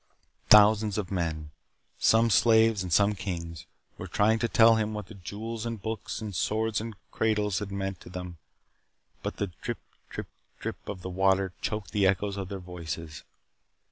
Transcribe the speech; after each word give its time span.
Thousands 0.49 0.97
of 0.97 1.11
men, 1.11 1.51
some 1.99 2.31
slaves 2.31 2.81
and 2.81 2.91
some 2.91 3.13
kings, 3.13 3.67
were 3.99 4.07
trying 4.07 4.39
to 4.39 4.47
tell 4.47 4.77
him 4.77 4.95
what 4.95 5.05
the 5.05 5.13
jewels 5.13 5.63
and 5.63 5.79
books, 5.79 6.21
and 6.21 6.33
swords 6.35 6.81
and 6.81 6.95
cradles 7.11 7.59
had 7.59 7.71
meant 7.71 7.99
to 7.99 8.09
them 8.09 8.39
but 9.21 9.37
the 9.37 9.51
drip 9.61 9.77
drip 10.09 10.27
drip 10.59 10.89
of 10.89 11.03
the 11.03 11.09
water 11.11 11.53
choked 11.61 11.91
the 11.91 12.07
echoes 12.07 12.35
of 12.35 12.49
their 12.49 12.57
voices. 12.57 13.23